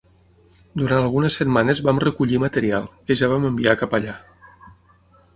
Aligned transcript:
Durant 0.81 0.99
algunes 1.01 1.35
setmanes 1.41 1.81
vam 1.89 1.99
recollir 2.03 2.39
material, 2.43 2.87
que 3.11 3.17
ja 3.21 3.29
vam 3.35 3.45
enviar 3.51 3.75
cap 3.83 3.93
allà. 3.99 4.17